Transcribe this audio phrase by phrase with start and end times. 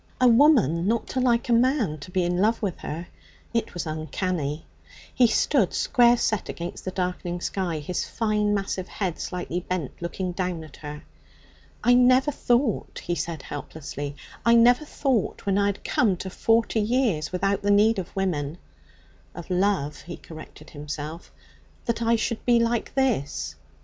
[0.19, 3.05] A woman not to like a man to be in love with her.
[3.53, 4.65] It was uncanny.
[5.13, 10.31] He stood square set against the darkening sky, his fine massive head slightly bent, looking
[10.31, 11.03] down at her.
[11.83, 16.79] 'I never thought,' he said helplessly 'I never thought, when I had come to forty
[16.79, 18.57] years without the need of women'
[19.35, 21.31] ('of love,' he corrected himself),
[21.85, 23.53] 'that I should be like this.'